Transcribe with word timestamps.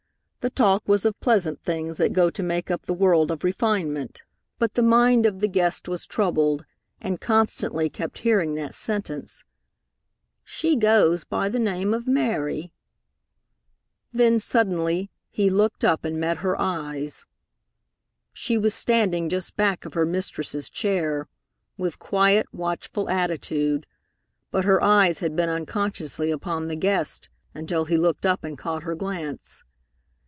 The 0.43 0.49
talk 0.49 0.81
was 0.87 1.05
of 1.05 1.19
pleasant 1.19 1.61
things 1.61 1.99
that 1.99 2.13
go 2.13 2.31
to 2.31 2.41
make 2.41 2.71
up 2.71 2.87
the 2.87 2.95
world 2.95 3.29
of 3.29 3.43
refinement; 3.43 4.23
but 4.57 4.73
the 4.73 4.81
mind 4.81 5.27
of 5.27 5.39
the 5.39 5.47
guest 5.47 5.87
was 5.87 6.07
troubled, 6.07 6.65
and 6.99 7.21
constantly 7.21 7.91
kept 7.91 8.17
hearing 8.25 8.55
that 8.55 8.73
sentence, 8.73 9.43
"She 10.43 10.75
goes 10.75 11.23
by 11.25 11.47
the 11.47 11.59
name 11.59 11.93
of 11.93 12.07
Mary." 12.07 12.73
Then, 14.11 14.39
suddenly, 14.39 15.11
he 15.29 15.51
looked 15.51 15.85
up 15.85 16.03
and 16.03 16.19
met 16.19 16.37
her 16.37 16.59
eyes! 16.59 17.27
She 18.33 18.57
was 18.57 18.73
standing 18.73 19.29
just 19.29 19.55
back 19.55 19.85
of 19.85 19.93
her 19.93 20.07
mistress's 20.07 20.71
chair, 20.71 21.27
with 21.77 21.99
quiet, 21.99 22.51
watchful 22.51 23.07
attitude, 23.11 23.85
but 24.49 24.65
her 24.65 24.81
eyes 24.83 25.19
had 25.19 25.35
been 25.35 25.49
unconsciously 25.49 26.31
upon 26.31 26.67
the 26.67 26.75
guest, 26.75 27.29
until 27.53 27.85
he 27.85 27.95
looked 27.95 28.25
up 28.25 28.43
and 28.43 28.57
caught 28.57 28.81
her 28.81 28.95
glance. 28.95 29.63